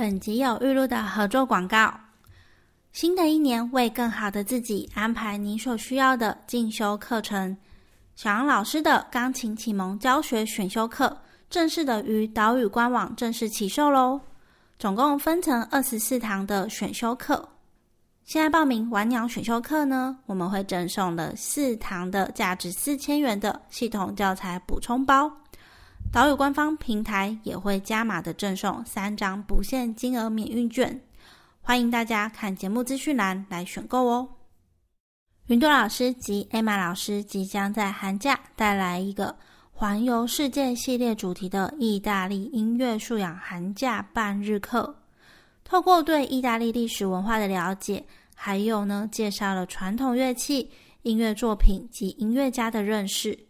[0.00, 1.92] 本集有预录的合作广告。
[2.90, 7.54] 新的一年，为更好的自己安排你所需要的进修课程。
[8.16, 11.14] 小杨老师的钢琴启蒙教学选修课
[11.50, 14.18] 正式的于岛屿官网正式起售喽！
[14.78, 17.46] 总共分成二十四堂的选修课。
[18.24, 25.30] 现在报名晚鸟选修课呢，我们会赠送了四堂的价值四千元的系统教材补充包。
[26.12, 31.00] 岛屿官方平台也会加码的赠送三张不限金额免运券，
[31.60, 34.28] 欢迎大家看节目资讯栏来选购哦。
[35.46, 39.36] 云朵老师及艾玛老师即将在寒假带来一个
[39.70, 44.92] 环游世界系列主题的意大利音乐素养寒假半日课，
[45.62, 48.04] 透过对意大利历史文化的了解，
[48.34, 50.68] 还有呢介绍了传统乐器、
[51.02, 53.46] 音乐作品及音乐家的认识。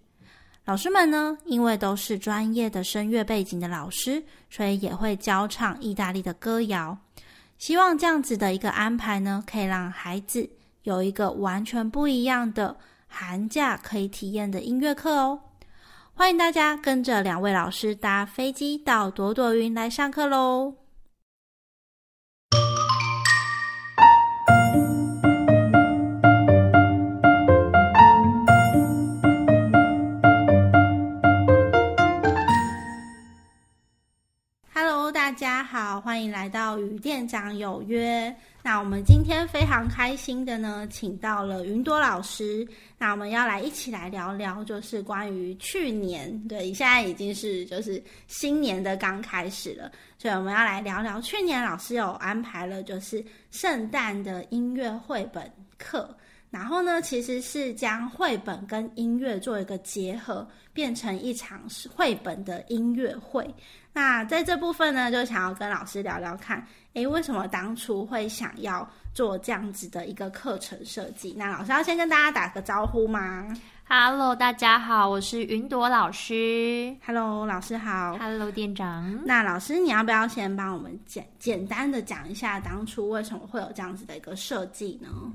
[0.64, 6.96] 老师们呢，因为都是专业的声乐背景的老师，所以也会教唱意大利的歌谣。
[7.58, 10.48] 希望这样子的一个安排呢，可以让孩子
[10.84, 12.76] 有一个完全不一样的
[13.08, 15.40] 寒假可以体验的音乐课哦。
[16.14, 20.79] 欢迎大家跟着两位老师搭飞机到朵朵云来上课喽！
[35.40, 38.36] 大家好，欢迎来到与店长有约。
[38.62, 42.68] 那我们今天非常开心的呢，请到了云朵老师。
[42.98, 56.14] 那我们要来一起来聊聊，就是关于去年，对，现在已经是就是新年的刚开始了，所以我们要来聊聊去年老师有安排了，就是圣诞的音乐绘本课。
[56.50, 61.62] 然后呢，其实是将绘本跟音乐做一个结合，变成一场
[61.94, 63.48] 绘本的音乐会。
[63.92, 66.64] 那在这部分呢，就想要跟老师聊聊看，
[66.94, 71.34] 诶，为什么当初会想要做这样子的一个课程设计？
[71.36, 73.48] 那老师要先跟大家打个招呼吗
[73.88, 76.94] ？Hello，大家好，我是云朵老师。
[77.04, 78.16] Hello，老师好。
[78.18, 79.20] Hello，店长。
[79.24, 85.08] 那老师，你要不要先帮我们简简单的讲一下，当初为什么会有这样子的一个设计呢？
[85.12, 85.34] 嗯，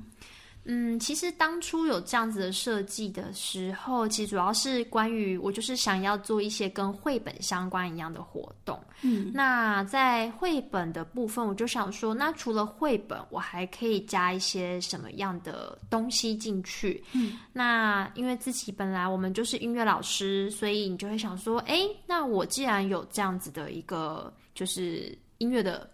[0.98, 8.76] 其实当初有这样子的设计的时候，其实主要是关于我就是想要做一些跟绘本相关一样的活动。
[9.02, 17.04] 嗯，那在绘本的部分，我就想说，那除了绘本，我还可以加一些什么样的东西进去？
[17.12, 25.88] 嗯，那因为自己本来我们就是音乐老师，所以你就会想说，哎，那我既然有这样子的一个就是音乐的。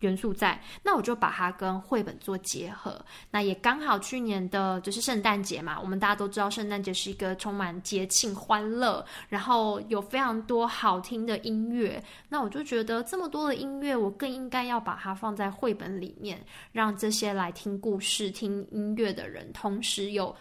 [0.00, 3.04] 元素在，那我就把它跟绘本做结合。
[3.30, 12.02] 那也刚好去年的就是圣诞节嘛，我们大家都知道圣诞节是一个充满节庆欢乐，然后有非常多好听的音乐。
[12.28, 16.40] 那我就觉得这么多的音乐，我更应该要把它放在绘本里面，
[16.72, 20.34] 让这些来听故事、听音乐的人，同时有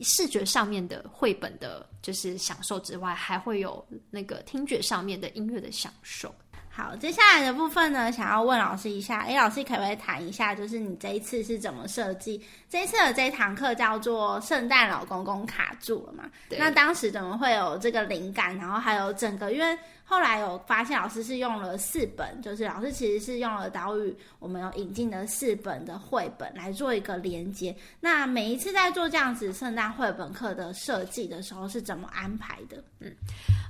[0.00, 6.34] 视觉上面的绘本的，就是享受之外，还会有那个听觉上面的音乐的享受。
[6.78, 12.40] 好，接下来的部分呢，想要问老师一下，哎，老师可不可以谈一下，就是你这一次是怎么设计
[12.70, 16.30] 这一次的这一堂课叫做“圣诞老公公卡住了”嘛？
[16.56, 18.56] 那当时怎么会有这个灵感？
[18.56, 27.74] 然后还有整个，因为后来有发现老师是用了四本，就是老师其实是用了岛屿我们有引进的四本的绘本来做一个连接。
[27.98, 32.80] 那每一次在做这样子圣诞绘本课的设计的时候，是怎么安排的？
[33.00, 33.12] 嗯，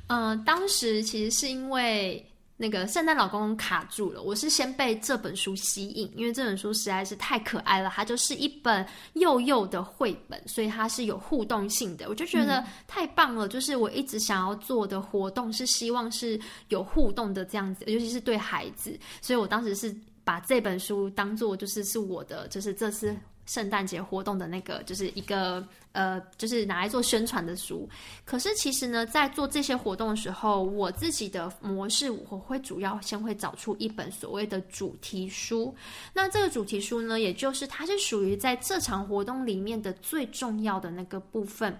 [0.08, 2.22] 呃，当时其实是因为。
[2.60, 13.46] 那个圣诞老公公卡住了，我是先被这本书吸引，因为这本书实在是太可爱了，它就是一本幼幼的绘本，所以它是有互动性的，我就觉得太棒了。
[13.46, 16.38] 就是我一直想要做的活动是希望是
[16.68, 19.94] 有互动的这样子，尤其是对孩子，所以我当时是
[20.24, 25.64] 把这本书当做就是是我的，就是这次圣诞节活动的那个，就是一个。
[25.98, 27.88] 呃，就是拿来做宣传的书。
[28.24, 35.74] 可是其实呢，在做这些活动的时候，我自己的模式我会主要先会找出一本所谓的主题书。
[36.12, 41.76] 那这个主题书呢，也就是它是属于在这场活动里面的最重要的那个部分。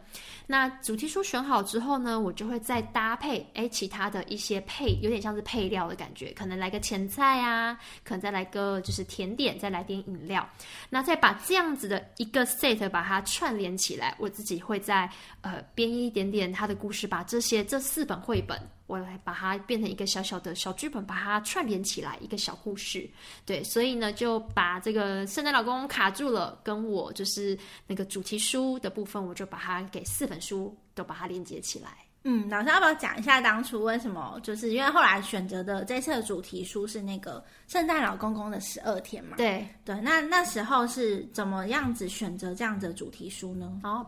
[0.49, 10.45] 那主题书选好之后呢，我就会再搭配哎其他的一些配，有点像是配料的感觉，可能来个前菜啊，可能再来个就是甜点，再来点饮料。
[10.91, 14.08] 那再把这样子的一个 set 把它串联起来。
[14.19, 15.11] 我自己会在
[15.41, 23.09] 呃编一点点他的故事，把这些这四本绘本，我来把它变成一个小小的小剧本，把它串联起来一个小故事。
[23.45, 32.08] 对，所以呢就把这个圣诞老公卡住了，跟我就是那个主题书的部分，我就把它给四本书都把它连接起来。
[32.25, 34.39] 嗯，老师要不要讲一下当初为什么？
[34.43, 39.37] 就是因为后来选择的这次的主题书是那个圣诞老公公的十二天嘛？
[39.37, 43.79] 对对，那那时候是怎么样子选择这样的主题书呢？
[43.83, 44.05] 然后。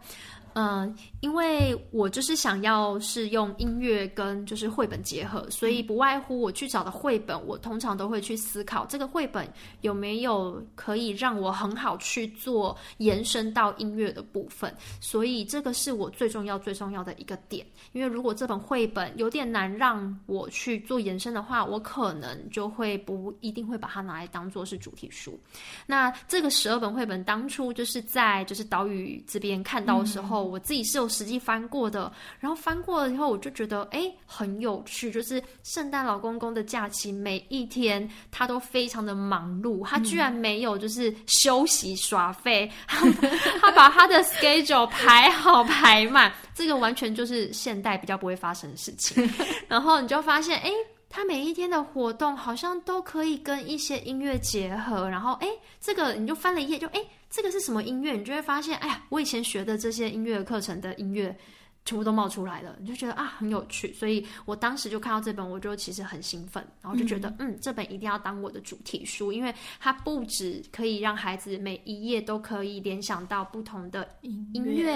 [0.55, 9.49] 嗯，因为我就是想要是用音乐跟就是绘本结合，所以不外乎我去找的绘本，我通常都会去思考这个绘本
[9.83, 17.65] 有没有可以让我很好去做延伸到音乐的部分，所以这个是我最重要最重要的一个点。
[17.93, 25.39] 因为如果这本绘本有点难让我去做延伸的话，我可能就会不一定会把它拿来当做是主题书。
[25.87, 30.40] 那这个十二本绘本当初就是在就是岛屿这边看到的时候。
[30.43, 49.29] 我自己是有实际翻过的，然后翻过了以后，我就觉得哎很有趣，就是圣诞老公公的假期每一天他都非常的忙碌，他居然没有就是休息耍废， 他把他的 schedule 排好排满，这个完全就是现代比较不会发生的事情。
[49.69, 50.71] 然后你就发现哎。
[51.13, 55.49] 他每一天的活动好像都可以跟一些音乐结合，然后哎，
[55.81, 58.15] 这个你就翻了一页，就哎，这个是什么音乐？
[58.15, 61.39] 你就会发现，哎呀，我以前学的这些音乐课程的音乐。
[61.85, 74.95] 全部都冒出来了，你就觉得啊很有趣，所以我当时就看到这本，我就其实很兴奋，然后就觉得嗯，这本一定要当我的主题书，因为它不止可以让孩子每一页都可以联想到不同的音乐，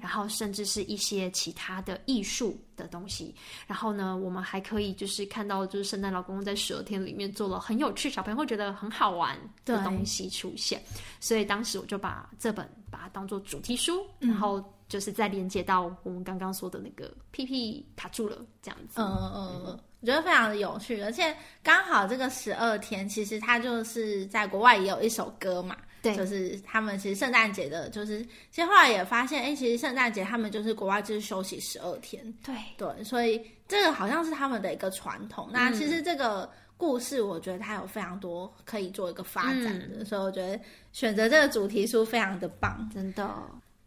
[0.00, 3.34] 然后甚至是一些其他的艺术的东西，
[3.66, 10.80] 然后呢，我们还可以就是看到就是圣诞老公公在十二天里面做了很有趣，小朋友会觉得很好玩的东西出现，
[11.18, 14.64] 所以当时我就把这本把它当做主题书，然后。
[14.90, 28.20] 就是在连接到我们刚刚说的那个屁屁卡住了这样子，嗯嗯嗯，我觉得非常的有趣，而且刚好这个十二天，其实它就是在国外也有一首歌嘛，对，就是他们其实圣诞节的，就是
[28.50, 32.54] 其实后来也发现，哎，其实圣诞节他们就是国外就是休息十二天，对。
[32.76, 35.48] 对，所以这个好像是他们的一个传统。
[35.52, 40.58] 那其实这个故事，我觉得它有非常多可以做一个发展的，所以我觉得
[40.90, 43.32] 选择这个主题书非常的棒，真的。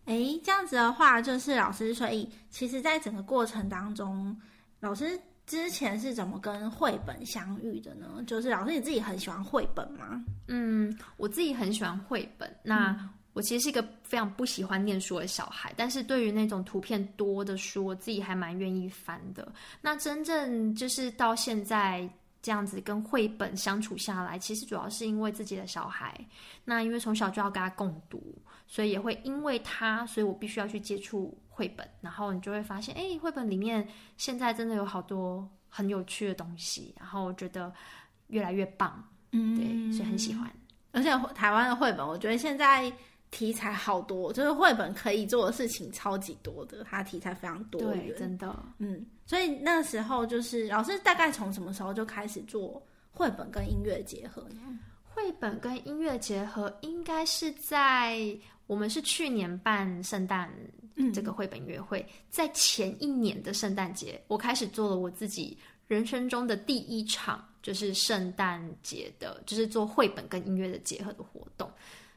[0.05, 4.35] 哎，这样子的话，就是老师，所以其实，在整个过程当中，
[4.81, 8.21] 老师之前是怎么跟绘本相遇的呢？
[8.27, 10.21] 就是老师你自己很喜欢绘本吗？
[10.50, 12.53] 嗯，我自己很喜欢绘本。
[12.63, 19.51] 那我其实是一个非常不喜欢念书的小孩，但是对于那种图片多的书，我自己还蛮愿意翻的。
[19.81, 22.07] 那真正就是到现在
[22.41, 26.13] 这样子跟绘本相处下来，其实主要是因为自己的小孩。
[26.65, 28.21] 那因为从小就要跟他共读。
[28.74, 33.88] 所以也会因为他，所以我必须要去接触绘本，然后你就会发现，哎，绘本里面
[34.18, 37.72] 现在真的有好多很有趣的东西，然后我觉得
[38.30, 40.52] 越来越棒，嗯，对，所以很喜欢。
[40.92, 42.92] 而且台湾的绘本，我觉得现在
[43.30, 54.80] 题材好多，就是绘本可以做的事情超级多的，它题材非常多对，真的，嗯，所以那时候就是老师大概从什么时候就开始做绘本跟音乐结合呢？
[55.04, 58.36] 绘本跟音乐结合，应该是在。
[58.68, 60.51] 我们是去年办圣诞
[61.13, 65.57] 这个绘本约会，在前一年的圣诞节，我开始做了我自己
[65.88, 71.71] 人生中的第一场，就是圣诞节的，就是做绘本跟音乐的结合的活动，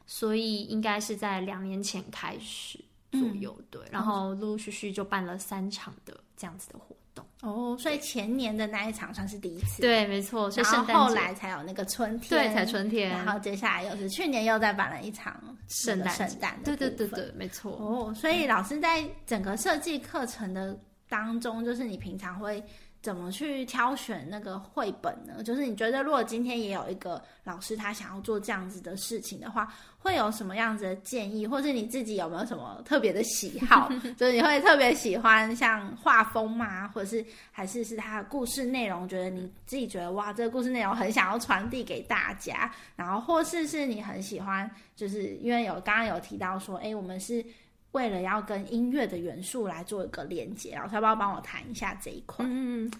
[0.05, 2.79] 所以应该是在两年前开始
[3.11, 6.95] 左右，对，然后陆陆续续就办了三场的这样子的活。
[7.41, 10.49] 哦，所以前年的那一场算是第一次，对，没错。
[10.49, 13.09] 然后后来才有那个春天，对，才春天。
[13.09, 17.71] 然后接下来又是去年又再办了一场圣诞圣诞的，对对对对，没错。
[17.73, 20.77] 哦，所以老师在整个设计课程的
[21.07, 22.63] 当中，就是你平常会。
[23.01, 25.41] 怎么去挑选那个绘本呢？
[25.43, 33.89] 就是你觉得，如果今天也有一个老师他想要做这样子的事情的话，会有什么样子的建议，或是你自己有没有什么特别的喜好？
[34.17, 36.87] 就是你会特别喜欢像画风吗？
[36.89, 39.07] 或者是还是是他的故事内容？
[39.07, 47.45] 觉得你自己觉得哇，这个故事内容很想要传递给大家，然后或是是你很喜欢，就是因为有刚刚有提到说，哎，我们是。
[47.91, 52.45] 为了要跟音乐的元素来做一个连接，老师要不要帮我谈一下这一块？
[52.47, 52.91] 嗯，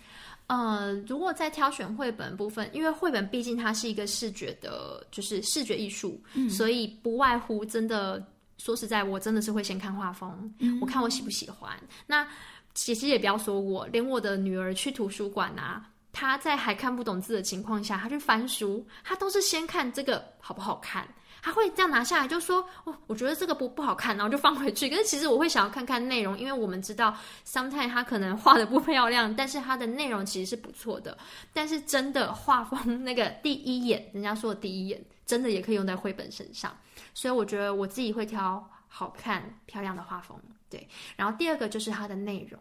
[0.47, 8.25] 呃，如果在挑选绘本部分，因为绘本毕竟它是一个视觉的，就是视觉艺术，所以不外乎真的
[8.57, 10.51] 说实在，我真的是会先看画风，
[10.81, 11.77] 我看我喜不喜欢。
[12.07, 12.27] 那
[12.73, 21.07] 其实也不要说我，连我的女儿去图书馆啊，她在还看不懂字的情况下，她去翻书，她都是先看这个好不好看。
[21.41, 24.89] 他会这样拿下来，就说：“哦，我觉得这个不不好看，然后就放回去。
[24.89, 27.15] 可是其实我会想要看看内容，因为我们知道
[27.45, 31.17] ，sometimes 他可能画的不漂亮，但是他的内容其实是不错的。
[31.53, 36.75] 但是真的画风那个第一眼，人家说的第一眼，真的也可以用在绘本身上。
[37.13, 40.37] 所以我觉得我自己会挑好看漂亮的画风。
[40.69, 42.59] 对，然后第二个就是它的内容。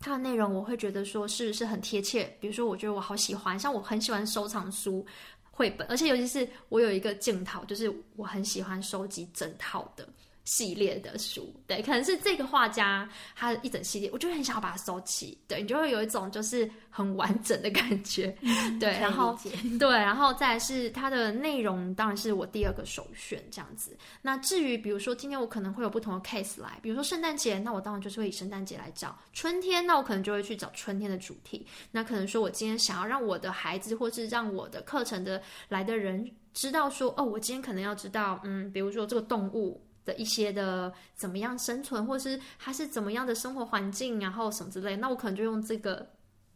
[0.00, 5.06] 它的内容我会觉得说是是很贴切，比如说我觉得我好喜欢，像我很喜欢收藏书
[5.52, 10.08] 绘本，而且尤其是我有一个镜头，就是我很喜欢收集整套的。
[10.44, 18.26] 系列的书，对，可能是这个画家他一整系列，我就很想要把它收起，对你就会有一种就是很完整的感觉，
[18.80, 19.38] 对，然后
[19.78, 23.96] 对，然后再是它的内容，当然是我第二个首选这样子。
[24.20, 31.64] 那至于比如说今天我可能会有不同的 case 来，比如说圣诞节，那我当然就是会以圣诞节来找；春天，那我可能就会去找春天的主题。
[31.92, 39.80] 那可能说我今天想要让我的孩子，或是让我的课程的来的人知道说，哦，我今天可能要知道，嗯，比如说这个动物。
[40.04, 46.04] 的一些的怎么样生存，或是它是怎么样的生活环境，然后什么之类，那我可能就用这个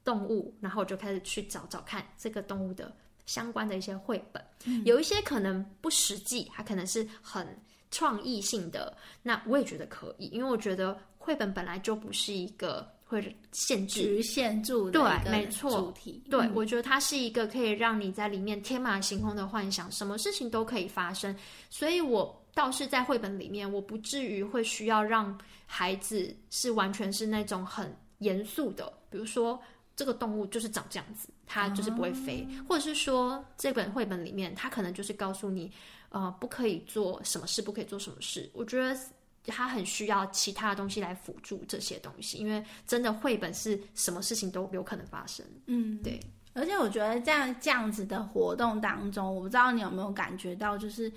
[0.05, 2.93] 动物，然后我就开始去找找看这个动物的
[3.25, 4.45] 相关的一些绘本，
[4.85, 7.47] 有一些可能不实际，它可能是很
[7.91, 21.33] 创意性的，那我也觉得可以，因为我觉得绘本本来就不是一个会限制、局限住对，没错，主题，对我觉得它是一个可以让你在里面天马行空的幻想，什么事情都可以发生，
[21.71, 22.43] 所以我。
[22.57, 29.61] 倒是在绘本里面，我不至于会需要让孩子是完全是那种很严肃的，比如说
[29.95, 35.71] 这个动物就是长这样子，它就是不会飞，或者是说这本绘本里面，它可能就是告诉你，
[36.09, 38.49] 呃，不可以做什么事，不可以做什么事。
[38.55, 38.99] 我觉得
[39.45, 45.45] 它很需要其他的东西来辅助这些东西，因为真的绘本是什么事情都有可能发生。
[45.67, 46.19] 嗯，对。
[46.55, 51.13] 而且我觉得在这样子的活动当中，我不知道你有没有感觉到，就是。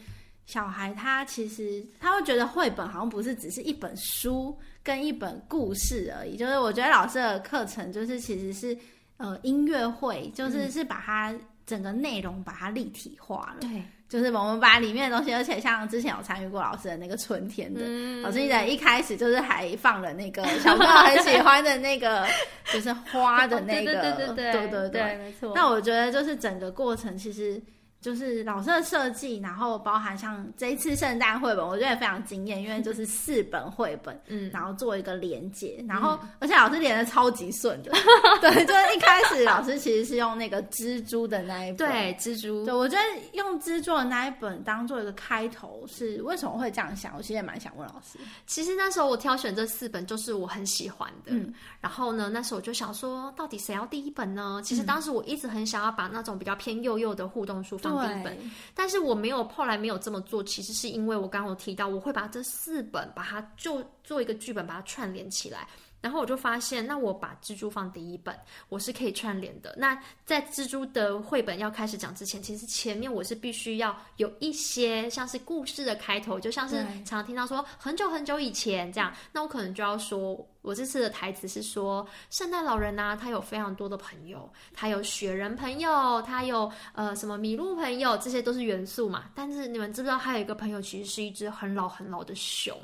[0.50, 8.75] 小孩他其实他会觉得绘本好像不是只是一本书跟一本故事而已，就是我觉得老师的课程就是其实是
[9.18, 11.32] 呃音乐会，就是是把它
[11.68, 13.58] 整个内容把它立体化了。
[13.62, 17.82] 对，就是我们把里面的东西，而且像之前有参与过老师的那个春天的，
[18.24, 22.25] 老师记得一开始就是还放了那个小朋友很喜欢的那个
[22.74, 25.53] 就是花的那个，对对对对对，没错。
[25.53, 27.62] 那我觉得就是整个过程其实。
[28.01, 37.91] 就是老师的设计，然后包含像这一次圣诞绘本，我觉得也非常惊艳，因为就是四本绘本，嗯，然后做一个连接，然后而且老师连的超级顺的，
[38.39, 43.03] 对，就是一开始老师其实是用那个蜘蛛的那一本，对，蜘蛛，对我觉得
[43.34, 47.13] 用蜘蛛的那一本当做一个开头，是为什么会这样想？
[47.18, 48.18] 我其实也蛮想问老师。
[48.46, 54.62] 其实那时候我挑选这四本就是我很喜欢的，嗯，然后呢，那时候我就想说，到底谁要第一本呢？
[54.63, 57.88] 其实当时我一直很想要把那种比较偏幼幼的互动书放。
[57.89, 58.38] 第一本，
[58.74, 65.67] 但是我没有后来没有这么做，其实是因为我刚刚有提到，我会把这四本把它就做一个剧本，把它串联起来。
[66.01, 68.34] 然后我就发现，那我把蜘蛛放第一本，
[68.69, 69.75] 我是可以串联的。
[69.77, 80.48] 那在蜘蛛的绘本要开始讲之前，其实前面我是必须要有一些像是故事的开头，就像是常常听到说很久很久以前这样，那我可能就要说。
[80.61, 89.25] 我这次的台词是说，圣诞老人呐，他有非常多的朋友，他有雪人朋友，他有呃什么麋鹿朋友，这些都是元素嘛。
[89.33, 92.75] 但是你们知不知道，他有一个朋友其实是一只很老很老的熊。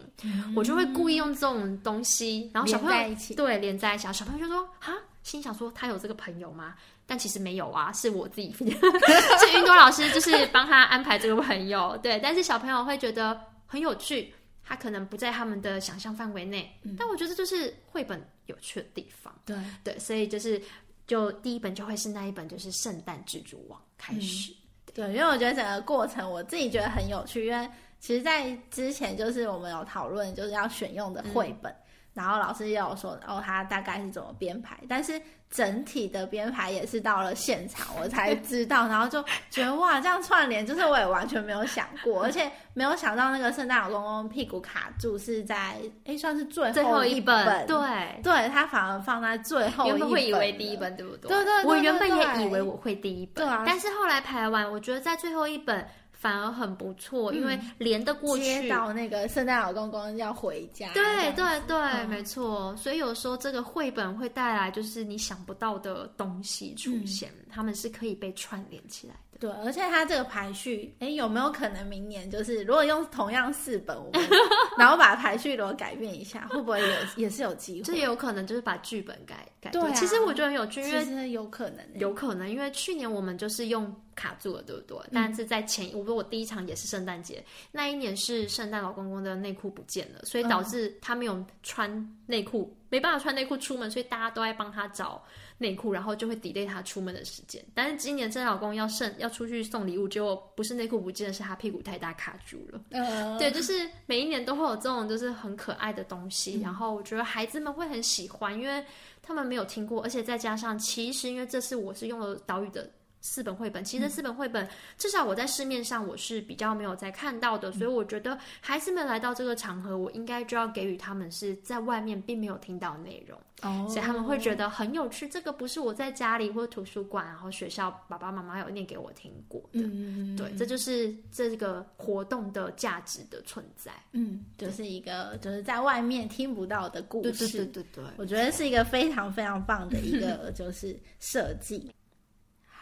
[0.56, 6.76] 我就会故意用这种东西，然后小朋友对连在一起，小朋友就说哈，心想说他有这个朋友吗？
[7.06, 11.96] 但其实没有啊，是我自己， 是云朵老师就是帮他安排这个朋友。
[12.02, 14.34] 对，但是小朋友会觉得很有趣。
[14.66, 19.34] 他可能不在他们的想象范围内，但我觉得就是绘本有趣的地方。
[19.46, 19.56] 对。
[19.84, 20.62] 对，所以就是
[21.06, 24.52] 就第一本就会是那一本，就是《圣诞蜘蛛网》开始。
[24.94, 27.70] 对，因为我觉得整个过程我自己觉得很有趣，因为
[28.00, 31.76] 其实，在之前就是我们有讨论就是要选用的绘本，
[32.16, 35.22] 然后老师也有说哦，他大概是怎么编排，但是。
[35.52, 47.78] 整体的编排也是到了现场我才知道，然后就觉得哇，这样串联就是我也完全没有想过，而且没有想到那个圣诞老公公屁股卡住是在哎算是最后一本，对
[48.22, 51.30] 对，他反而放在最后，原本会以为第一本对不对？
[51.30, 55.88] 对对，我原本也以为我会第一本，对啊，但是后来排完，我觉得在最后一本。
[56.16, 58.44] 反而很不错，因为连得过去。
[58.44, 60.90] 接到那个圣诞老公公要回家。
[60.94, 61.04] 对
[61.34, 62.76] 对对，没错。
[62.76, 69.20] 所以有时候这个绘本会带来就是你想不到的东西出现，他们是可以被串联起来的。
[69.40, 74.22] 对，而且它这个排序，哎，有没有可能明年就是如果用同样四本，我们
[74.78, 77.82] 然后把排序如果改变一下，会不会有也是有机会？
[77.84, 79.72] 这也有可能就是把剧本改改。
[79.72, 83.94] 对，其实我觉得很有趣，因为有可能，有可能，因为去年我们就是用。
[84.16, 84.98] 卡住了，对不对？
[85.12, 91.92] 但是在前，我说我第一场也是圣诞节那一年，是圣诞老公公的内裤不见了，所以导致他没有穿
[92.26, 95.24] 内裤没办法穿内裤出门，所以大家都在帮他找
[95.58, 97.64] 内裤，然后就会 delay 他出门的时间。
[97.74, 102.82] 但是今年真老公要剩要出去送礼物，结果不是内裤不见了，是他屁股太大卡住了。
[102.92, 108.84] 呃， 对，就是每一年都会有这种就是很可爱的东西，然后我觉得孩子们会很喜欢，因为
[109.22, 112.90] 他们没有听过，而且再加上其实因为这次我是用了岛屿的。
[113.26, 114.68] 四本绘本，其实四本绘本
[115.00, 125.28] 至少我在市面上我是比较没有在看到的，所以我觉得孩子们来到这个场合，我应该就要给予他们是在外面并没有听到内容，哦，所以他们会觉得很有趣。
[125.28, 133.92] 这个不是我在家里或者图书馆，然后学校爸爸妈妈有念给我听过的，嗯，对，这就是这个活动的价值的存在。
[134.12, 141.90] 嗯，就是一个就是在外面听不到的故事，对对对对对，我觉得是一个非常非常棒的一个就是设计。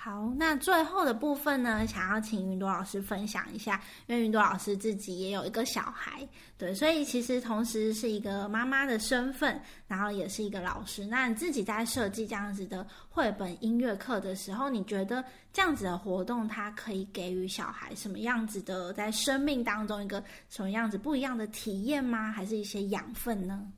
[0.03, 9.57] 好，那最后的部分呢，想要请云朵老师分享一下，因为云朵老师自己也有一个小孩，对，所以其实同时是一个妈妈的身份，
[9.87, 11.05] 然后也是一个老师。
[11.05, 22.29] 那你自己在设计这样子的绘本音乐课的时候，你觉得这样子的活动，它可以给予小孩什么样子的在生命当中一个什么样子不一样的体验吗？
[22.29, 23.71] 还是一些养分呢？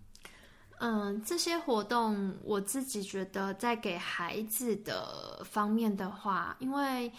[0.80, 7.12] 嗯，这些活动我自己觉得，在给孩子的方面的话，因为。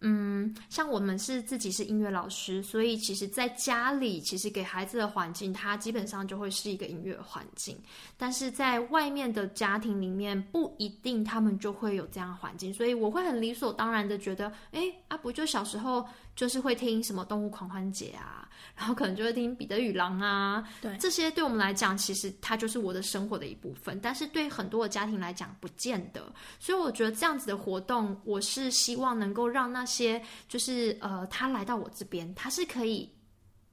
[0.00, 7.76] 嗯，像我们是自己是音乐老师，所以其实在家里，其实给孩子的环境，它基本上就会是一个音乐环境。
[8.16, 16.06] 但是在外面的家庭里面，不一定他们就会有这样的环境，所以我会很理所当然的觉得，哎，阿不就小时候
[16.38, 23.98] 就是会听什么动物狂欢节啊，然后可能就会听彼得与狼啊，对，这些对我们来讲，其实它就是我的生活的一部分。
[24.00, 26.32] 但是对很多的家庭来讲，不见得。
[26.60, 33.12] 所以我觉得这样子的活动，我是希望能够让那些就是呃，他来到我这边，他是可以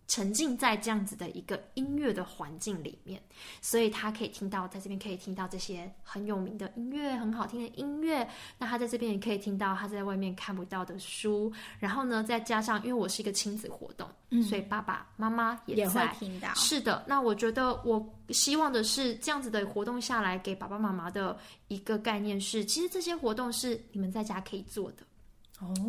[0.08, 3.22] 沉浸在这样子的一个音乐的环境里面，
[3.62, 8.28] 所以他可以听到在这边可以听到这些很有名的音乐，很好听的音乐。
[8.58, 11.52] 那他在这边也可以听到他在外面看不到的书。
[11.80, 14.08] 然后呢，再加上因为我是一个亲子活动，
[14.44, 16.54] 所以爸爸妈妈也在会听到。
[16.54, 24.98] 是的，那我觉得我希望的是这样子的活动下来，给爸爸妈妈的一个概念是，其实这些活动是你们在家可以做的。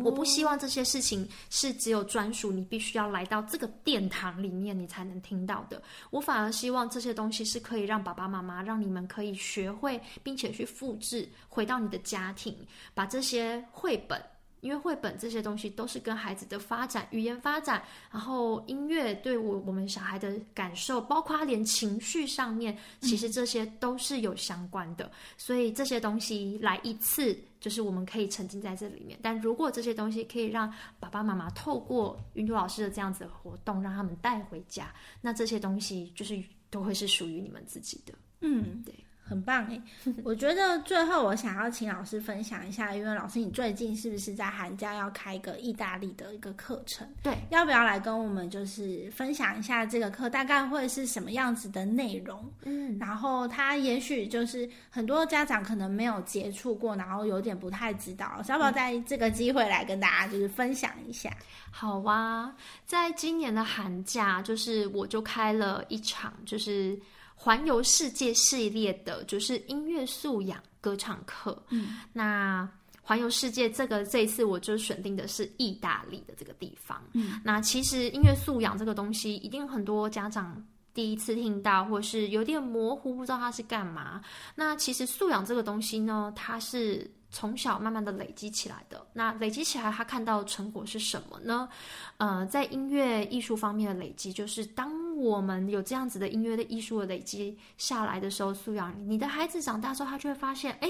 [0.03, 5.81] 我不希望这些事情是只有专属你必须要来到这个殿堂里面你才能听到的。
[6.09, 12.55] 我反而希望这些东西是可以让爸爸妈妈让你们可以学会，并且去复制回到你的家庭，
[12.93, 14.21] 把这些绘本。
[14.61, 25.09] 因为绘本这些东西都是跟孩子的发展、语言发展，然后音乐对我我们小孩的感受，包括连情绪上面，其实这些都是有相关的。
[25.37, 29.19] 所以这些东西来一次，就是我们可以沉浸在这里面。
[29.21, 38.13] 但如果这些东西可以让爸爸妈妈透过云图老师的这样子的活动，让他们带回家，那这些东西就是都会是属于你们自己的。
[38.39, 38.95] 嗯，对。
[39.27, 39.81] 很棒哎，
[40.23, 47.07] 我觉得最后我想要请老师分享一下，因为老师你最近是不是在寒假要开一个意大利的一个课程？
[47.21, 52.49] 对，要不要来跟我们就是分享一下这个课大概会是什么样子的内容？
[52.63, 61.29] 嗯，然后他也许就是很多家长可能没有接触过，然后有点不太知道，要不要在这个机会来跟大家就是分享一下？
[61.69, 66.97] 好啊，在今年的寒假，就是我就开了一场就是。
[67.39, 71.63] 环游世界系列的就是音乐素养歌唱课。
[71.69, 72.67] 嗯，那
[73.01, 77.01] 环游世界这个这一次我就选定的是意大利的这个地方。
[77.13, 80.61] 嗯，那其实音乐素养这个东西，一定很多家长
[80.95, 84.19] 第一次听到，或是有点模糊，不知道它是干嘛。
[84.55, 89.05] 那其实素养这个东西呢，它是从小慢慢的累积起来的。
[89.13, 91.69] 那累积起来，他看到成果是什么呢？
[92.17, 95.06] 呃，在音乐艺术方面的累积，就是当。
[95.17, 100.89] 我们有这样子的音乐的艺术的累积下来的时候，素养你的孩子长大之后，他就会发现，哎，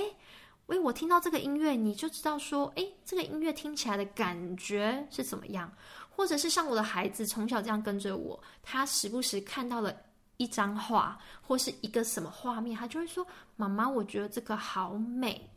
[0.67, 5.71] 喂，我听到这个音乐，你就知道说，哎，这个音乐听起来的感觉是怎么样？
[6.09, 9.95] 或者是像我的孩子从小这样跟着我，他时不时看到了
[10.37, 15.49] 一张画或是一个什么画面，他就会说，妈妈，我觉得这个好美。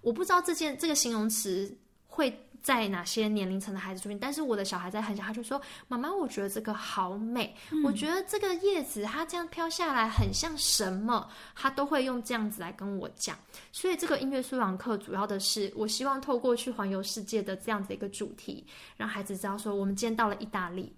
[0.00, 2.42] 我不知道这件这个形容词会。
[2.62, 4.18] 在哪些年龄层的孩子出现？
[4.18, 13.38] 但是我的小孩在很小，他就说：“妈妈，我觉得这个好美，我觉得这个叶子它这样飘下来很像什么？”他都会用这样子来跟我讲。
[13.70, 18.66] 所以这个音乐素养课主要的是，我希望透过去环游世界的这样子一个主题，
[18.96, 20.92] 让孩子知道说，我们今天到了意大利，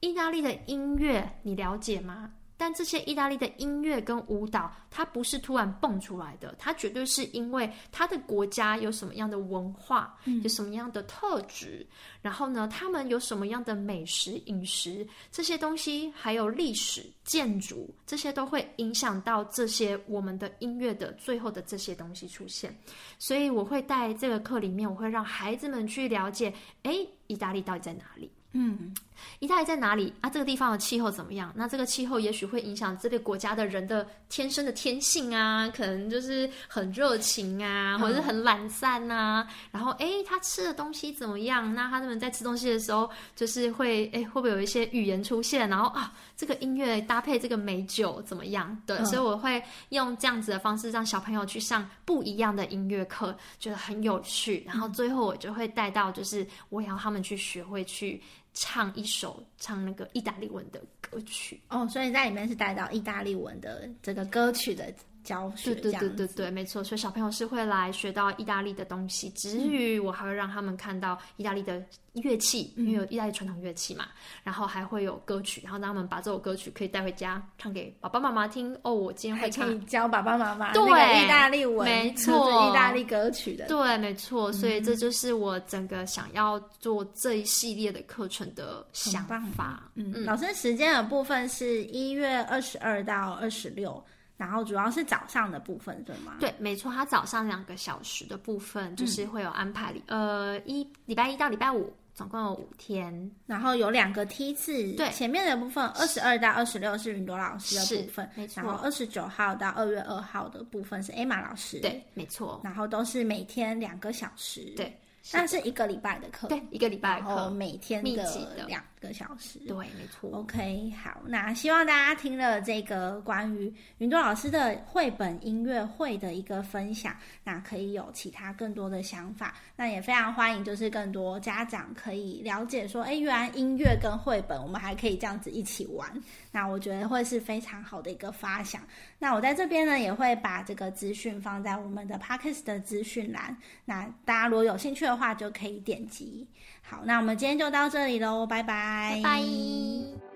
[0.00, 2.32] 意大利的音乐你了解吗？
[2.62, 11.84] 但这些意大利的音乐跟舞蹈，它不是突然蹦出来的，它绝对是因为它的国家有什么样的文化，有什么样的特质，
[12.20, 22.72] 然后呢，他们有什么样的美食饮食这些东西，还有历史建筑，这些都会影响到这些我们的音乐的最后的这些东西出现。
[23.18, 26.94] 所以我会在这个课里面，我会让孩子们去了解，哎，
[27.26, 28.30] 意大利到底在哪里？
[28.54, 28.92] 嗯，
[29.38, 30.28] 意大利在哪里啊？
[30.28, 31.50] 这个地方的气候怎么样？
[31.56, 39.46] 那这个气候也许会影响这个国家的人的天生的天性啊，可能就是很热情啊，或者是很懒散啊。
[39.70, 41.74] 然后，哎，他吃的东西怎么样？
[41.74, 45.66] 那他们在吃东西的时候，就是会，哎，会不会有一些语言出现？
[45.66, 48.76] 然后啊，这个音乐搭配这个美酒怎么样？
[48.86, 54.62] 对，所以我会用这样子的方式让小朋友去上不一样的音乐课，觉得很有趣。
[54.66, 58.22] 然后最后我就会带到，就是我要他们去学会去。
[58.54, 61.60] 唱一首唱那个意大利文的歌曲。
[61.68, 64.92] 哦，所以在里面是带到意大利文的这个歌曲的
[65.24, 66.82] 教学，对对对对对，没错。
[66.82, 71.82] 所以小朋友是会来学到意大利的东西，之余我还会让他们看到意大利的
[72.14, 74.06] 乐器，因为有意大利传统乐器嘛，
[74.42, 78.76] 然后还会有歌曲，然后让他们把这首歌曲可以带回家唱给爸爸妈妈听。
[78.82, 84.52] 哦，我今天会唱，教爸爸妈妈对意大利文，没错，意大利歌曲的，对，没错。
[84.52, 89.90] 所以这就是我整个想要做这一系列的课程的想法。
[89.94, 94.02] 嗯，老师时间的部分是一月二十二到二十六。
[94.42, 96.34] 然后主要是早上的部分，对吗？
[96.40, 104.92] 对，没错，它早上两个小时的部分就是会有安排，呃，一礼拜一到礼拜五，总共有五天，然后有两个梯次。
[104.94, 108.60] 对，前面的部分二十二到二十六是云朵老师的部分，没错。
[108.60, 112.60] 然后二十九号到二月二号的部分是艾玛老师，对，没错。
[112.64, 114.92] 然后都是每天两个小时，对。
[115.32, 120.30] 那是一个礼拜的课，对，一个礼拜课，每天的两个小时，对，没错。
[120.32, 129.54] OK，好，那希望大家听了这个关于云朵老师的绘本音乐会的一个分享，那可以有其他更多的想法。
[129.76, 136.10] 那也非常欢迎，就是更多家长可以了解说，哎，原来音乐跟绘本，我们还可以这样子一起玩。
[136.52, 138.80] 那我觉得会是非常好的一个发想。
[139.18, 143.56] 那我在这边呢，也会把这个资讯放在我们的 Podcast 的资讯栏。
[143.86, 146.46] 那大家如果有兴趣的话，就可以点击。
[146.82, 150.31] 好，那我们今天就到这里喽，拜，拜拜。